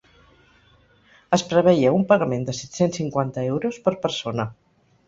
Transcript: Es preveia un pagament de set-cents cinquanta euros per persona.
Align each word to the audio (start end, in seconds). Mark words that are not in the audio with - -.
Es 1.37 1.45
preveia 1.51 1.93
un 1.99 2.09
pagament 2.15 2.49
de 2.49 2.57
set-cents 2.63 2.99
cinquanta 3.05 3.49
euros 3.53 3.83
per 3.87 3.97
persona. 4.09 4.53